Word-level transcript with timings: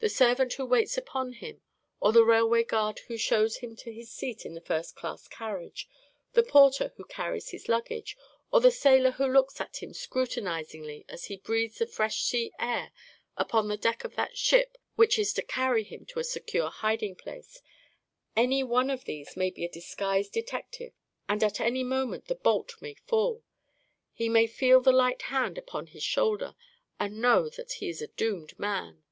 The 0.00 0.10
servant 0.10 0.52
who 0.52 0.66
waits 0.66 0.98
upon 0.98 1.32
him, 1.32 1.62
or 1.98 2.12
the 2.12 2.26
railway 2.26 2.62
guard 2.62 2.98
who 3.08 3.16
shows 3.16 3.60
him 3.64 3.74
to 3.76 3.90
his 3.90 4.10
seat 4.10 4.44
in 4.44 4.52
the 4.52 4.60
first 4.60 4.94
class 4.94 5.26
carriage, 5.26 5.88
the 6.34 6.42
porter 6.42 6.92
who 6.98 7.04
carries 7.06 7.52
his 7.52 7.70
luggage, 7.70 8.14
or 8.52 8.60
the 8.60 8.70
sailor 8.70 9.12
who 9.12 9.24
looks 9.26 9.62
at 9.62 9.78
him 9.82 9.94
scrutinizingly 9.94 11.06
as 11.08 11.24
he 11.24 11.38
breathes 11.38 11.78
the 11.78 11.86
fresh 11.86 12.22
sea 12.22 12.52
air 12.58 12.92
upon 13.38 13.68
the 13.68 13.78
deck 13.78 14.04
of 14.04 14.14
that 14.14 14.36
ship 14.36 14.76
which 14.96 15.18
is 15.18 15.32
to 15.32 15.42
carry 15.42 15.84
him 15.84 16.04
to 16.04 16.18
a 16.20 16.24
secure 16.24 16.68
hiding 16.68 17.16
place—any 17.16 18.62
one 18.62 18.90
of 18.90 19.06
these 19.06 19.38
may 19.38 19.48
be 19.48 19.64
a 19.64 19.70
disguised 19.70 20.34
detective, 20.34 20.92
and 21.30 21.42
at 21.42 21.60
any 21.60 21.82
moment 21.82 22.26
the 22.26 22.34
bolt 22.34 22.74
may 22.82 22.92
fall; 23.06 23.42
he 24.12 24.28
may 24.28 24.46
feel 24.46 24.82
the 24.82 24.92
light 24.92 25.22
hand 25.32 25.56
upon 25.56 25.86
his 25.86 26.02
shoulder, 26.02 26.54
and 27.00 27.22
know 27.22 27.48
that 27.48 27.72
he 27.80 27.88
is 27.88 28.02
a 28.02 28.08
doomed 28.08 28.52
man. 28.58 29.02